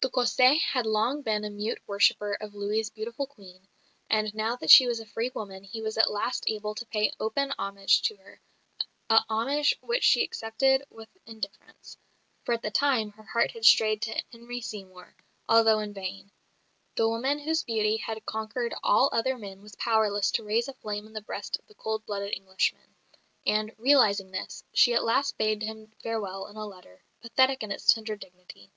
De 0.00 0.08
Cassé 0.08 0.58
had 0.72 0.86
long 0.86 1.20
been 1.20 1.44
a 1.44 1.50
mute 1.50 1.78
worshipper 1.86 2.32
of 2.40 2.54
Louis' 2.54 2.88
beautiful 2.88 3.26
"Queen," 3.26 3.68
and 4.08 4.34
now 4.34 4.56
that 4.56 4.70
she 4.70 4.86
was 4.86 4.98
a 4.98 5.04
free 5.04 5.30
woman 5.34 5.62
he 5.62 5.82
was 5.82 5.98
at 5.98 6.10
last 6.10 6.42
able 6.48 6.74
to 6.74 6.86
pay 6.86 7.12
open 7.20 7.52
homage 7.58 8.00
to 8.00 8.16
her, 8.16 8.40
a 9.10 9.22
homage 9.28 9.76
which 9.82 10.02
she 10.02 10.24
accepted 10.24 10.86
with 10.88 11.10
indifference, 11.26 11.98
for 12.46 12.54
at 12.54 12.62
the 12.62 12.70
time 12.70 13.10
her 13.10 13.24
heart 13.24 13.50
had 13.50 13.62
strayed 13.66 14.00
to 14.00 14.22
Henry 14.32 14.62
Seymour, 14.62 15.14
although 15.50 15.80
in 15.80 15.92
vain. 15.92 16.30
The 16.96 17.06
woman 17.06 17.40
whose 17.40 17.62
beauty 17.62 17.98
had 17.98 18.24
conquered 18.24 18.72
all 18.82 19.10
other 19.12 19.36
men 19.36 19.60
was 19.60 19.76
powerless 19.76 20.30
to 20.30 20.44
raise 20.44 20.66
a 20.66 20.72
flame 20.72 21.06
in 21.06 21.12
the 21.12 21.20
breast 21.20 21.58
of 21.58 21.66
the 21.66 21.74
cold 21.74 22.06
blooded 22.06 22.32
Englishman; 22.32 22.94
and, 23.44 23.70
realising 23.76 24.30
this, 24.30 24.64
she 24.72 24.94
at 24.94 25.04
last 25.04 25.36
bade 25.36 25.62
him 25.62 25.92
farewell 26.02 26.46
in 26.46 26.56
a 26.56 26.64
letter, 26.64 27.04
pathetic 27.20 27.62
in 27.62 27.70
its 27.70 27.84
tender 27.92 28.16
dignity. 28.16 28.72